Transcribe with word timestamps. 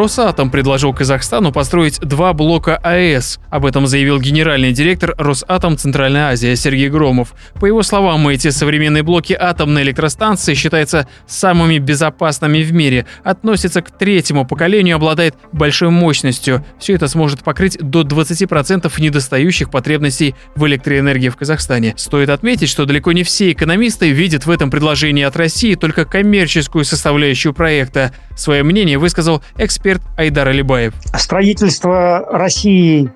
Росатом 0.00 0.50
предложил 0.50 0.94
Казахстану 0.94 1.52
построить 1.52 2.00
два 2.00 2.32
блока 2.32 2.78
АЭС. 2.78 3.38
Об 3.50 3.66
этом 3.66 3.86
заявил 3.86 4.18
генеральный 4.18 4.72
директор 4.72 5.14
Росатом 5.18 5.76
Центральная 5.76 6.28
Азия 6.28 6.56
Сергей 6.56 6.88
Громов. 6.88 7.34
По 7.60 7.66
его 7.66 7.82
словам, 7.82 8.26
эти 8.28 8.48
современные 8.48 9.02
блоки 9.02 9.36
атомной 9.38 9.82
электростанции 9.82 10.54
считаются 10.54 11.06
самыми 11.26 11.76
безопасными 11.76 12.62
в 12.62 12.72
мире, 12.72 13.04
относятся 13.24 13.82
к 13.82 13.90
третьему 13.90 14.46
поколению, 14.46 14.96
обладает 14.96 15.34
большой 15.52 15.90
мощностью. 15.90 16.64
Все 16.78 16.94
это 16.94 17.06
сможет 17.06 17.44
покрыть 17.44 17.76
до 17.78 18.00
20% 18.00 18.90
недостающих 18.98 19.70
потребностей 19.70 20.34
в 20.56 20.66
электроэнергии 20.66 21.28
в 21.28 21.36
Казахстане. 21.36 21.92
Стоит 21.98 22.30
отметить, 22.30 22.70
что 22.70 22.86
далеко 22.86 23.12
не 23.12 23.22
все 23.22 23.52
экономисты 23.52 24.08
видят 24.12 24.46
в 24.46 24.50
этом 24.50 24.70
предложении 24.70 25.24
от 25.24 25.36
России 25.36 25.74
только 25.74 26.06
коммерческую 26.06 26.86
составляющую 26.86 27.52
проекта. 27.52 28.14
Свое 28.34 28.62
мнение 28.62 28.96
высказал 28.96 29.42
эксперт 29.58 29.89
Айдар 30.16 30.48
Алибаев. 30.48 30.94
Строительство 31.14 32.26
России 32.30 33.10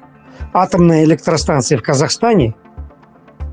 атомной 0.53 1.05
электростанции 1.05 1.77
в 1.77 1.83
Казахстане– 1.83 2.55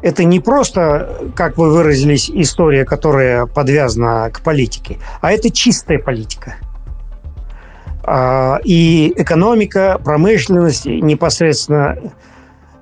это 0.02 0.24
не 0.24 0.40
просто, 0.40 1.32
как 1.36 1.58
вы 1.58 1.72
выразились, 1.72 2.30
история, 2.30 2.86
которая 2.86 3.46
подвязана 3.46 4.30
к 4.32 4.42
политике, 4.42 4.98
а 5.22 5.32
это 5.32 5.52
чистая 5.52 6.00
политика. 6.00 6.56
А, 8.04 8.60
и 8.64 9.14
экономика, 9.16 10.00
промышленность, 10.04 10.86
непосредственно 10.86 11.98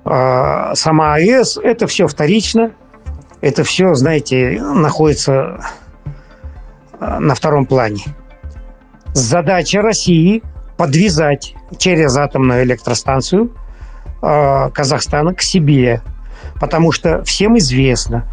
а, 0.04 0.74
сама 0.74 1.14
АЭС– 1.14 1.58
это 1.62 1.86
все 1.86 2.06
вторично, 2.06 2.72
это 3.42 3.64
все, 3.64 3.94
знаете, 3.94 4.58
находится 4.62 5.60
а, 6.98 7.20
на 7.20 7.34
втором 7.34 7.66
плане. 7.66 8.02
Задача 9.14 9.82
России– 9.82 10.42
подвязать 10.80 11.54
через 11.76 12.16
атомную 12.16 12.62
электростанцию 12.62 13.50
э, 14.22 14.70
Казахстана 14.72 15.34
к 15.34 15.42
себе. 15.42 16.00
Потому 16.58 16.90
что 16.90 17.22
всем 17.24 17.58
известно, 17.58 18.24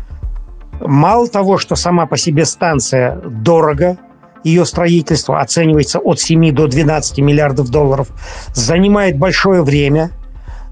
мало 0.79 1.27
того, 1.27 1.57
что 1.57 1.75
сама 1.75 2.05
по 2.05 2.15
себе 2.15 2.45
станция 2.45 3.17
дорого, 3.17 3.97
ее 4.45 4.65
строительство 4.65 5.41
оценивается 5.41 5.99
от 5.99 6.21
7 6.21 6.53
до 6.53 6.67
12 6.67 7.17
миллиардов 7.19 7.69
долларов, 7.69 8.07
занимает 8.53 9.17
большое 9.17 9.61
время, 9.61 10.11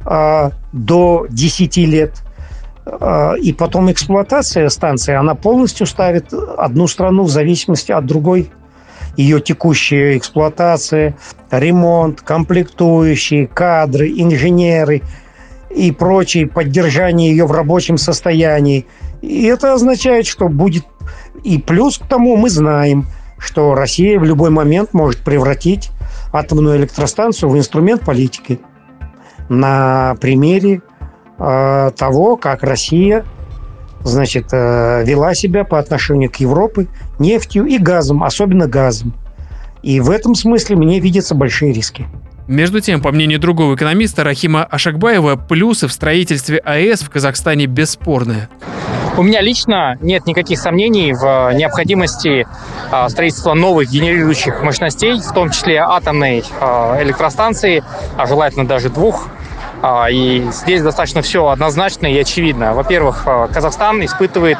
э, 0.05 0.51
до 0.71 1.25
10 1.29 1.85
лет. 1.85 2.21
Э, 2.85 3.33
и 3.37 3.51
потом 3.51 3.91
эксплуатация 3.91 4.69
станции, 4.69 5.13
она 5.13 5.35
полностью 5.35 5.87
ставит 5.87 6.33
одну 6.33 6.87
страну 6.87 7.23
в 7.23 7.29
зависимости 7.29 7.91
от 7.91 8.05
другой 8.05 8.51
ее 9.17 9.39
текущая 9.39 10.17
эксплуатация, 10.17 11.17
ремонт, 11.51 12.21
комплектующие, 12.21 13.47
кадры, 13.47 14.09
инженеры 14.09 15.01
и 15.69 15.91
прочее, 15.91 16.47
поддержание 16.47 17.31
ее 17.31 17.45
в 17.45 17.51
рабочем 17.51 17.97
состоянии. 17.97 18.85
И 19.21 19.43
это 19.45 19.73
означает, 19.73 20.25
что 20.25 20.47
будет... 20.47 20.85
И 21.43 21.57
плюс 21.57 21.97
к 21.97 22.07
тому 22.07 22.37
мы 22.37 22.49
знаем, 22.49 23.05
что 23.37 23.75
Россия 23.75 24.19
в 24.19 24.23
любой 24.23 24.49
момент 24.49 24.93
может 24.93 25.19
превратить 25.21 25.91
атомную 26.31 26.77
электростанцию 26.77 27.49
в 27.49 27.57
инструмент 27.57 28.01
политики. 28.01 28.59
На 29.49 30.15
примере 30.19 30.81
э, 31.37 31.91
того, 31.95 32.37
как 32.37 32.63
Россия 32.63 33.25
значит, 34.05 34.47
э, 34.53 35.03
вела 35.05 35.33
себя 35.33 35.63
по 35.63 35.79
отношению 35.79 36.31
к 36.31 36.37
Европе 36.37 36.87
нефтью 37.19 37.65
и 37.65 37.77
газом, 37.77 38.23
особенно 38.23 38.67
газом. 38.67 39.13
И 39.83 39.99
в 39.99 40.09
этом 40.09 40.35
смысле 40.35 40.75
мне 40.77 40.99
видятся 40.99 41.35
большие 41.35 41.73
риски. 41.73 42.07
Между 42.47 42.79
тем, 42.79 43.01
по 43.01 43.11
мнению 43.11 43.39
другого 43.39 43.75
экономиста 43.75 44.23
Рахима 44.23 44.63
Ашакбаева, 44.63 45.35
плюсы 45.35 45.87
в 45.87 45.91
строительстве 45.91 46.59
АЭС 46.59 47.01
в 47.01 47.09
Казахстане 47.09 47.65
бесспорные. 47.65 48.49
У 49.17 49.23
меня 49.23 49.41
лично 49.41 49.97
нет 50.01 50.27
никаких 50.27 50.59
сомнений 50.59 51.13
в 51.13 51.51
необходимости 51.53 52.45
а, 52.91 53.07
строительства 53.09 53.53
новых 53.53 53.89
генерирующих 53.89 54.61
мощностей, 54.61 55.19
в 55.19 55.31
том 55.33 55.49
числе 55.51 55.77
атомной 55.79 56.39
электростанции, 57.01 57.83
а 58.17 58.27
желательно 58.27 58.67
даже 58.67 58.89
двух 58.89 59.29
и 60.09 60.47
здесь 60.51 60.81
достаточно 60.81 61.21
все 61.21 61.47
однозначно 61.47 62.07
и 62.07 62.17
очевидно. 62.17 62.73
Во-первых, 62.73 63.23
а, 63.25 63.47
Казахстан 63.47 64.03
испытывает 64.03 64.57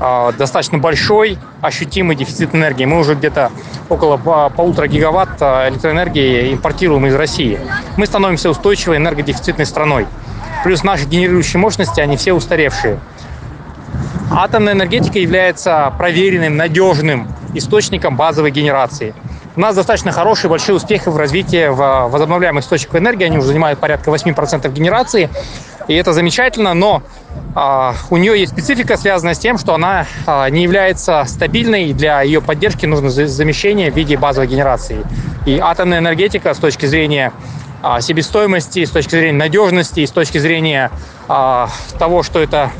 а, 0.00 0.32
достаточно 0.32 0.78
большой 0.78 1.38
ощутимый 1.62 2.16
дефицит 2.16 2.54
энергии. 2.54 2.84
Мы 2.84 2.98
уже 2.98 3.14
где-то 3.14 3.50
около 3.88 4.16
полутора 4.48 4.86
гигаватт 4.88 5.40
электроэнергии 5.40 6.52
импортируем 6.52 7.06
из 7.06 7.14
России. 7.14 7.58
Мы 7.96 8.06
становимся 8.06 8.50
устойчивой 8.50 8.98
энергодефицитной 8.98 9.66
страной. 9.66 10.06
Плюс 10.64 10.82
наши 10.82 11.06
генерирующие 11.06 11.60
мощности, 11.60 12.00
они 12.00 12.16
все 12.16 12.32
устаревшие. 12.32 12.98
Атомная 14.30 14.72
энергетика 14.72 15.18
является 15.18 15.92
проверенным, 15.96 16.56
надежным 16.56 17.28
источником 17.54 18.16
базовой 18.16 18.50
генерации– 18.50 19.14
у 19.56 19.60
нас 19.60 19.74
достаточно 19.74 20.12
хорошие, 20.12 20.50
большие 20.50 20.74
успехи 20.74 21.08
в 21.08 21.16
развитии 21.16 21.68
в 21.68 22.08
возобновляемых 22.08 22.62
источников 22.62 22.96
энергии. 22.96 23.24
Они 23.24 23.38
уже 23.38 23.46
занимают 23.46 23.78
порядка 23.78 24.10
8% 24.10 24.70
генерации. 24.70 25.30
И 25.88 25.94
это 25.94 26.12
замечательно, 26.12 26.74
но 26.74 27.02
а, 27.54 27.94
у 28.10 28.18
нее 28.18 28.38
есть 28.38 28.52
специфика, 28.52 28.98
связанная 28.98 29.32
с 29.32 29.38
тем, 29.38 29.56
что 29.56 29.74
она 29.74 30.04
а, 30.26 30.50
не 30.50 30.62
является 30.62 31.24
стабильной. 31.26 31.94
Для 31.94 32.20
ее 32.20 32.42
поддержки 32.42 32.84
нужно 32.84 33.08
замещение 33.08 33.90
в 33.90 33.96
виде 33.96 34.18
базовой 34.18 34.46
генерации. 34.46 34.98
И 35.46 35.58
атомная 35.58 36.00
энергетика 36.00 36.52
с 36.52 36.58
точки 36.58 36.84
зрения 36.84 37.32
а, 37.82 38.02
себестоимости, 38.02 38.84
с 38.84 38.90
точки 38.90 39.12
зрения 39.12 39.38
надежности, 39.38 40.04
с 40.04 40.10
точки 40.10 40.36
зрения 40.36 40.90
а, 41.28 41.70
того, 41.98 42.22
что 42.22 42.40
это 42.40 42.72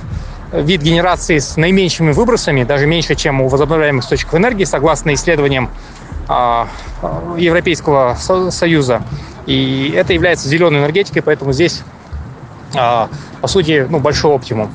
вид 0.52 0.82
генерации 0.82 1.38
с 1.38 1.56
наименьшими 1.56 2.12
выбросами, 2.12 2.64
даже 2.64 2.86
меньше, 2.86 3.14
чем 3.14 3.40
у 3.40 3.48
возобновляемых 3.48 4.04
источников 4.04 4.34
энергии, 4.34 4.64
согласно 4.64 5.14
исследованиям 5.14 5.70
Европейского 6.28 8.16
Союза. 8.50 9.02
И 9.46 9.92
это 9.96 10.12
является 10.12 10.48
зеленой 10.48 10.80
энергетикой, 10.80 11.22
поэтому 11.22 11.52
здесь, 11.52 11.82
а, 12.74 13.08
по 13.40 13.46
сути, 13.46 13.86
ну, 13.88 14.00
большой 14.00 14.32
оптимум. 14.32 14.74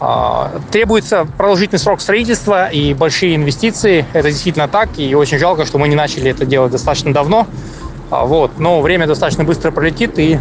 А, 0.00 0.52
требуется 0.70 1.26
продолжительный 1.36 1.78
срок 1.78 2.00
строительства 2.00 2.68
и 2.68 2.94
большие 2.94 3.36
инвестиции. 3.36 4.06
Это 4.14 4.30
действительно 4.30 4.68
так, 4.68 4.88
и 4.96 5.14
очень 5.14 5.38
жалко, 5.38 5.66
что 5.66 5.78
мы 5.78 5.88
не 5.88 5.96
начали 5.96 6.30
это 6.30 6.46
делать 6.46 6.72
достаточно 6.72 7.12
давно. 7.12 7.46
Вот. 8.10 8.58
Но 8.58 8.80
время 8.80 9.06
достаточно 9.06 9.44
быстро 9.44 9.70
пролетит, 9.70 10.18
и, 10.18 10.38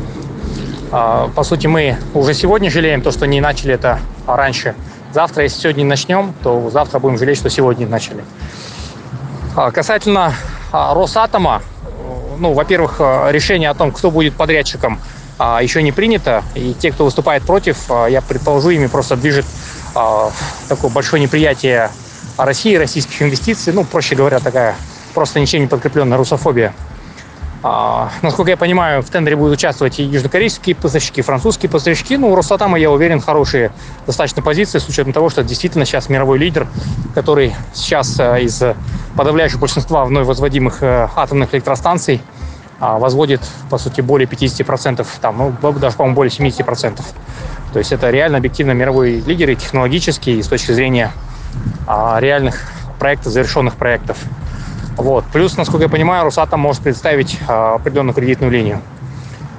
по 0.91 1.43
сути, 1.43 1.67
мы 1.67 1.97
уже 2.13 2.33
сегодня 2.33 2.69
жалеем 2.69 3.01
то, 3.01 3.11
что 3.11 3.25
не 3.27 3.41
начали 3.41 3.73
это 3.73 3.99
раньше. 4.27 4.75
Завтра, 5.13 5.43
если 5.43 5.61
сегодня 5.61 5.79
не 5.83 5.89
начнем, 5.89 6.33
то 6.43 6.69
завтра 6.69 6.99
будем 6.99 7.17
жалеть, 7.17 7.37
что 7.39 7.49
сегодня 7.49 7.87
начали. 7.87 8.23
А, 9.57 9.71
касательно 9.71 10.33
а, 10.73 10.93
Росатома, 10.93 11.61
ну, 12.37 12.51
во-первых, 12.51 12.97
а, 12.99 13.31
решение 13.31 13.69
о 13.69 13.73
том, 13.73 13.93
кто 13.93 14.11
будет 14.11 14.35
подрядчиком, 14.35 14.99
еще 15.61 15.83
не 15.83 15.91
принято. 15.91 16.43
И 16.55 16.73
те, 16.73 16.93
кто 16.93 17.03
выступает 17.03 17.43
против, 17.43 17.89
я 17.89 18.21
предположу, 18.21 18.69
ими 18.69 18.87
просто 18.87 19.17
движет 19.17 19.45
такое 19.93 20.89
большое 20.89 21.21
неприятие 21.21 21.91
России, 22.37 22.73
российских 22.75 23.21
инвестиций. 23.21 23.73
Ну, 23.73 23.83
проще 23.83 24.15
говоря, 24.15 24.39
такая 24.39 24.77
просто 25.13 25.41
ничем 25.41 25.59
не 25.59 25.67
подкрепленная 25.67 26.17
русофобия. 26.17 26.73
А, 27.63 28.11
насколько 28.21 28.51
я 28.51 28.57
понимаю, 28.57 29.01
в 29.01 29.09
тендере 29.09 29.35
будут 29.35 29.57
участвовать 29.57 29.99
и 29.99 30.03
южнокорейские 30.03 30.75
поставщики, 30.75 31.21
и 31.21 31.23
французские 31.23 31.69
поставщики. 31.69 32.17
Ну, 32.17 32.31
у 32.31 32.35
Росатома, 32.35 32.77
я 32.77 32.91
уверен, 32.91 33.19
хорошие 33.21 33.71
достаточно 34.05 34.41
позиции, 34.41 34.79
с 34.79 34.87
учетом 34.87 35.13
того, 35.13 35.29
что 35.29 35.43
действительно 35.43 35.85
сейчас 35.85 36.09
мировой 36.09 36.37
лидер, 36.37 36.67
который 37.13 37.55
сейчас 37.73 38.19
э, 38.19 38.43
из 38.43 38.61
подавляющего 39.15 39.59
большинства 39.59 40.05
вновь 40.05 40.27
возводимых 40.27 40.83
э, 40.83 41.07
атомных 41.15 41.53
электростанций 41.53 42.21
а, 42.79 42.97
возводит, 42.99 43.41
по 43.69 43.77
сути, 43.77 44.01
более 44.01 44.27
50%, 44.27 45.05
там, 45.21 45.55
ну, 45.61 45.73
даже, 45.73 45.95
по-моему, 45.95 46.15
более 46.15 46.31
70%. 46.31 47.01
То 47.71 47.79
есть 47.79 47.91
это 47.91 48.09
реально 48.09 48.37
объективно 48.37 48.71
мировой 48.71 49.21
лидер 49.21 49.49
и 49.49 49.55
технологический, 49.55 50.39
и 50.39 50.43
с 50.43 50.47
точки 50.47 50.71
зрения 50.71 51.11
а, 51.87 52.19
реальных 52.19 52.69
проектов, 52.99 53.31
завершенных 53.31 53.75
проектов. 53.75 54.17
Вот. 54.97 55.25
Плюс, 55.33 55.57
насколько 55.57 55.83
я 55.83 55.89
понимаю, 55.89 56.23
Росатом 56.23 56.59
может 56.59 56.81
представить 56.81 57.39
а, 57.47 57.75
определенную 57.75 58.13
кредитную 58.13 58.51
линию. 58.51 58.81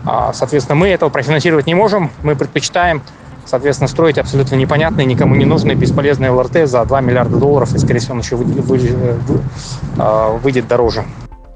А, 0.05 0.33
соответственно, 0.33 0.77
мы 0.77 0.89
этого 0.89 1.11
профинансировать 1.11 1.67
не 1.67 1.75
можем. 1.75 2.11
Мы 2.23 2.37
предпочитаем, 2.37 3.03
соответственно, 3.45 3.89
строить 3.89 4.19
абсолютно 4.19 4.55
непонятные, 4.55 5.05
никому 5.05 5.35
не 5.35 5.45
нужные, 5.45 5.77
бесполезные 5.77 6.31
ЛРТ 6.31 6.69
за 6.69 6.85
2 6.85 7.01
миллиарда 7.01 7.37
долларов, 7.37 7.75
и, 7.75 7.79
скорее 7.79 8.01
всего, 8.01 8.15
он 8.15 8.21
еще 8.21 8.37
вы, 8.37 8.45
вы, 8.45 8.79
вы, 8.79 9.41
а, 9.99 10.37
выйдет 10.39 10.69
дороже. 10.69 11.05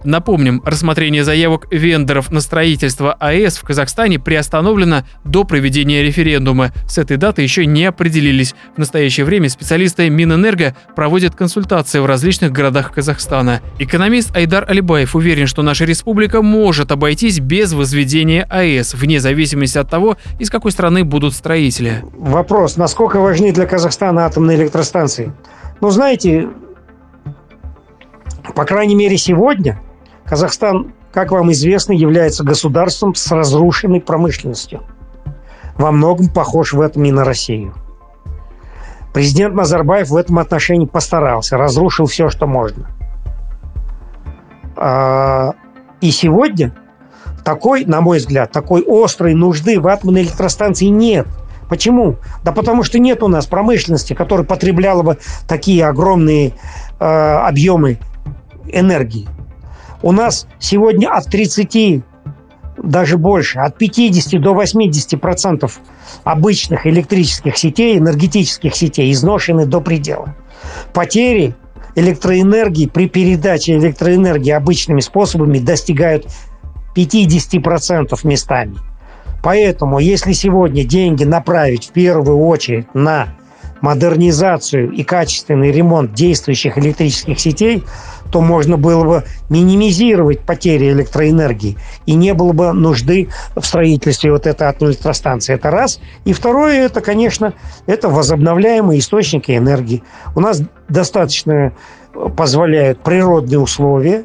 Напомним, 0.03 0.63
рассмотрение 0.65 1.25
заявок 1.25 1.67
вендоров 1.71 2.31
на 2.31 2.41
строительство 2.41 3.13
АЭС 3.13 3.59
в 3.59 3.65
Казахстане 3.65 4.19
приостановлено 4.19 5.03
до 5.25 5.45
проведения 5.45 6.03
референдума. 6.03 6.73
С 6.89 6.97
этой 6.97 7.19
даты 7.19 7.43
еще 7.43 7.67
не 7.67 7.85
определились. 7.85 8.55
В 8.75 8.79
настоящее 8.79 9.27
время 9.27 9.51
специалисты 9.51 10.09
Минэнерго 10.09 10.75
проводят 10.97 11.35
консультации 11.35 11.99
в 11.99 12.07
различных 12.07 12.51
городах 12.51 12.93
Казахстана. 12.93 13.61
Экономист 13.79 14.35
Айдар 14.35 14.65
Алибаев 14.67 15.15
уверен, 15.15 15.47
что 15.47 15.63
наша 15.63 15.85
республика 15.85 16.41
может 16.41 16.93
обойтись 16.93 17.39
без 17.39 17.75
возведения 17.75 18.47
АЭС, 18.49 18.95
вне 18.95 19.21
зависимости 19.21 19.77
от 19.77 19.91
того, 19.91 20.17
из 20.39 20.49
какой 20.49 20.73
страны 20.73 21.05
будут 21.05 21.35
строители. 21.35 22.03
Вопрос, 22.15 22.79
насколько 22.79 23.21
важны 23.21 23.53
для 23.53 23.67
Казахстана 23.67 24.25
атомные 24.25 24.57
электростанции? 24.57 25.33
Ну, 25.83 25.91
знаете, 25.91 26.49
по 28.55 28.65
крайней 28.65 28.95
мере, 28.95 29.19
сегодня 29.19 29.79
Казахстан, 30.31 30.93
как 31.13 31.33
вам 31.33 31.51
известно, 31.51 31.93
является 31.93 32.45
государством 32.45 33.17
с 33.17 33.33
разрушенной 33.33 34.01
промышленностью. 34.01 34.83
Во 35.77 35.91
многом 35.91 36.29
похож 36.29 36.73
в 36.73 36.81
этом 36.81 37.05
и 37.05 37.11
на 37.11 37.25
Россию. 37.25 37.75
Президент 39.13 39.57
Назарбаев 39.57 40.09
в 40.09 40.17
этом 40.17 40.39
отношении 40.39 40.87
постарался, 40.87 41.57
разрушил 41.57 42.07
все, 42.07 42.29
что 42.29 42.47
можно. 42.47 42.87
А, 44.77 45.55
и 46.01 46.13
сегодня 46.13 46.77
такой, 47.45 47.85
на 47.85 48.01
мой 48.01 48.19
взгляд, 48.19 48.53
такой 48.53 48.85
острой 48.87 49.35
нужды 49.35 49.81
в 49.81 49.89
атомной 49.89 50.23
электростанции 50.23 50.87
нет. 50.87 51.27
Почему? 51.69 52.19
Да 52.45 52.53
потому 52.53 52.85
что 52.85 53.01
нет 53.01 53.25
у 53.25 53.27
нас 53.27 53.47
промышленности, 53.47 54.13
которая 54.13 54.47
потребляла 54.47 55.03
бы 55.03 55.19
такие 55.49 55.85
огромные 55.85 56.53
э, 57.01 57.05
объемы 57.05 57.99
энергии. 58.69 59.27
У 60.03 60.13
нас 60.13 60.47
сегодня 60.59 61.09
от 61.09 61.27
30, 61.27 62.03
даже 62.79 63.19
больше, 63.19 63.59
от 63.59 63.77
50 63.77 64.41
до 64.41 64.55
80 64.55 65.21
процентов 65.21 65.81
обычных 66.25 66.87
электрических 66.87 67.57
сетей, 67.57 67.99
энергетических 67.99 68.75
сетей 68.75 69.13
изношены 69.13 69.67
до 69.67 69.81
предела. 69.81 70.35
Потери 70.93 71.55
электроэнергии 71.97 72.87
при 72.87 73.09
передаче 73.09 73.77
электроэнергии 73.77 74.53
обычными 74.53 75.01
способами 75.01 75.59
достигают 75.59 76.27
50% 76.97 78.19
местами. 78.25 78.77
Поэтому, 79.43 79.99
если 79.99 80.33
сегодня 80.33 80.85
деньги 80.85 81.25
направить 81.25 81.89
в 81.89 81.93
первую 81.93 82.39
очередь 82.39 82.95
на 82.95 83.29
модернизацию 83.81 84.91
и 84.93 85.03
качественный 85.03 85.73
ремонт 85.73 86.13
действующих 86.13 86.79
электрических 86.79 87.39
сетей, 87.41 87.85
то 88.31 88.41
можно 88.41 88.77
было 88.77 89.05
бы 89.05 89.25
минимизировать 89.49 90.41
потери 90.41 90.91
электроэнергии 90.93 91.77
и 92.07 92.15
не 92.15 92.33
было 92.33 92.53
бы 92.53 92.73
нужды 92.73 93.29
в 93.57 93.65
строительстве 93.65 94.31
вот 94.31 94.47
этой 94.47 94.69
атомной 94.69 94.93
электростанции. 94.93 95.55
Это 95.55 95.71
раз. 95.71 96.01
И 96.25 96.33
второе, 96.33 96.85
это, 96.85 97.01
конечно, 97.01 97.55
это 97.87 98.09
возобновляемые 98.09 99.01
источники 99.01 99.57
энергии. 99.57 100.03
У 100.35 100.41
нас 100.41 100.63
достаточно 100.89 101.73
позволяют 102.37 103.01
природные 103.01 103.59
условия, 103.59 104.25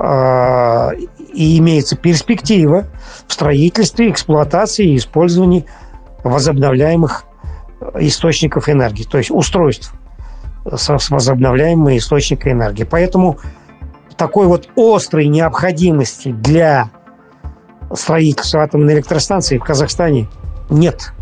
а, 0.00 0.92
и 1.34 1.58
имеется 1.58 1.96
перспектива 1.96 2.86
в 3.26 3.32
строительстве, 3.32 4.10
эксплуатации 4.10 4.92
и 4.92 4.96
использовании 4.96 5.64
возобновляемых 6.22 7.24
источников 7.94 8.68
энергии, 8.68 9.04
то 9.04 9.18
есть 9.18 9.30
устройств 9.30 9.94
с 10.64 11.10
возобновляемыми 11.10 11.98
источниками 11.98 12.52
энергии. 12.52 12.84
Поэтому 12.84 13.38
такой 14.16 14.46
вот 14.46 14.68
острой 14.76 15.28
необходимости 15.28 16.32
для 16.32 16.90
строительства 17.94 18.62
атомной 18.62 18.94
электростанции 18.94 19.58
в 19.58 19.64
Казахстане 19.64 20.28
нет. 20.68 21.12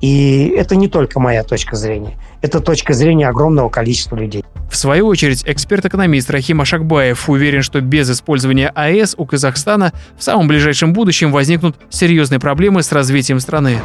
И 0.00 0.54
это 0.56 0.76
не 0.76 0.88
только 0.88 1.20
моя 1.20 1.42
точка 1.44 1.76
зрения. 1.76 2.18
Это 2.42 2.60
точка 2.60 2.94
зрения 2.94 3.28
огромного 3.28 3.68
количества 3.68 4.16
людей. 4.16 4.44
В 4.70 4.76
свою 4.76 5.06
очередь, 5.06 5.42
эксперт-экономист 5.46 6.30
Рахим 6.30 6.60
Ашакбаев 6.60 7.28
уверен, 7.28 7.62
что 7.62 7.80
без 7.80 8.10
использования 8.10 8.68
АЭС 8.68 9.14
у 9.18 9.26
Казахстана 9.26 9.92
в 10.16 10.22
самом 10.22 10.48
ближайшем 10.48 10.92
будущем 10.92 11.32
возникнут 11.32 11.76
серьезные 11.90 12.40
проблемы 12.40 12.82
с 12.82 12.92
развитием 12.92 13.40
страны. 13.40 13.78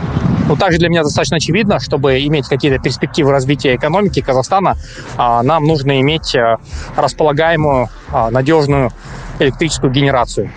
Ну, 0.48 0.56
также 0.56 0.78
для 0.78 0.90
меня 0.90 1.02
достаточно 1.04 1.38
очевидно, 1.38 1.80
чтобы 1.80 2.24
иметь 2.26 2.48
какие-то 2.48 2.82
перспективы 2.82 3.32
развития 3.32 3.76
экономики 3.76 4.22
Казахстана, 4.22 4.78
а, 5.18 5.42
нам 5.42 5.66
нужно 5.66 6.00
иметь 6.02 6.36
э, 6.36 6.58
располагаемую, 6.96 7.90
а, 8.12 8.30
надежную 8.30 8.92
электрическую 9.40 9.92
генерацию 9.92 10.52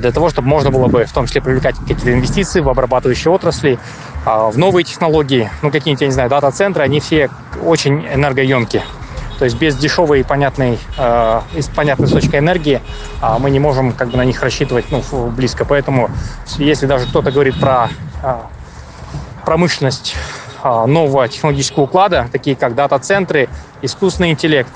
для 0.00 0.10
того, 0.12 0.28
чтобы 0.30 0.48
можно 0.48 0.70
было 0.70 0.88
бы 0.88 1.04
в 1.04 1.12
том 1.12 1.26
числе 1.26 1.40
привлекать 1.40 1.76
какие-то 1.76 2.12
инвестиции 2.12 2.60
в 2.60 2.68
обрабатывающие 2.68 3.32
отрасли, 3.32 3.78
а, 4.24 4.50
в 4.50 4.58
новые 4.58 4.84
технологии, 4.84 5.50
ну 5.62 5.70
какие-нибудь, 5.70 6.00
я 6.02 6.06
не 6.08 6.12
знаю, 6.12 6.28
дата-центры, 6.28 6.82
они 6.82 7.00
все 7.00 7.30
очень 7.64 8.06
энергоемкие. 8.06 8.82
То 9.38 9.44
есть 9.44 9.56
без 9.56 9.76
дешевой 9.76 10.20
и 10.20 10.22
понятной, 10.24 10.78
э, 10.96 11.40
понятной 11.76 12.08
источника 12.08 12.38
энергии 12.38 12.82
э, 13.22 13.36
мы 13.38 13.50
не 13.50 13.60
можем 13.60 13.92
как 13.92 14.08
бы 14.08 14.16
на 14.16 14.24
них 14.24 14.42
рассчитывать 14.42 14.86
ну, 14.90 15.02
близко. 15.28 15.64
Поэтому 15.64 16.10
если 16.56 16.86
даже 16.86 17.06
кто-то 17.06 17.30
говорит 17.30 17.58
про 17.60 17.88
э, 18.22 18.34
промышленность 19.44 20.16
э, 20.64 20.86
нового 20.86 21.28
технологического 21.28 21.84
уклада, 21.84 22.28
такие 22.32 22.56
как 22.56 22.74
дата-центры, 22.74 23.48
искусственный 23.80 24.32
интеллект, 24.32 24.72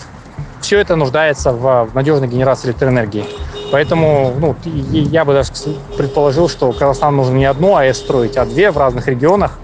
все 0.61 0.79
это 0.79 0.95
нуждается 0.95 1.53
в, 1.53 1.91
в 1.91 1.95
надежной 1.95 2.29
генерации 2.29 2.69
электроэнергии. 2.69 3.27
Поэтому 3.73 4.35
ну, 4.39 4.55
я 4.65 5.25
бы 5.25 5.33
даже 5.33 5.51
предположил, 5.97 6.49
что 6.49 6.71
Казахстан 6.73 7.17
нужно 7.17 7.37
не 7.37 7.47
одну 7.47 7.75
АЭС 7.75 7.99
строить, 7.99 8.37
а 8.37 8.45
две 8.45 8.71
в 8.71 8.77
разных 8.77 9.09
регионах, 9.09 9.59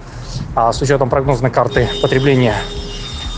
а 0.55 0.73
с 0.73 0.81
учетом 0.81 1.09
прогнозной 1.09 1.51
карты 1.51 1.87
потребления 2.01 2.55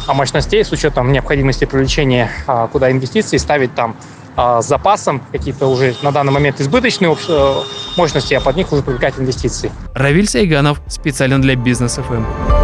а 0.08 0.14
мощностей, 0.14 0.64
с 0.64 0.72
учетом 0.72 1.12
необходимости 1.12 1.66
привлечения 1.66 2.32
а, 2.48 2.68
куда 2.68 2.92
инвестиций, 2.92 3.38
ставить 3.38 3.76
там 3.76 3.96
а, 4.36 4.62
с 4.62 4.68
запасом 4.68 5.22
какие-то 5.32 5.68
уже 5.68 5.96
на 6.02 6.12
данный 6.12 6.32
момент 6.32 6.60
избыточные 6.60 7.16
э, 7.28 7.56
мощности, 7.98 8.34
а 8.34 8.42
под 8.42 8.56
них 8.56 8.72
уже 8.72 8.82
привлекать 8.82 9.20
инвестиции. 9.20 9.72
Равиль 9.94 10.28
Сайганов 10.28 10.82
специально 10.88 11.42
для 11.42 11.56
бизнес 11.56 11.98
ФМ. 11.98 12.61